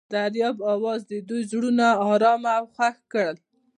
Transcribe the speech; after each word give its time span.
د 0.09 0.13
دریاب 0.23 0.57
اواز 0.73 0.99
د 1.11 1.13
دوی 1.27 1.41
زړونه 1.51 1.87
ارامه 2.09 2.51
او 2.59 2.65
خوښ 2.75 2.95
کړل. 3.11 3.37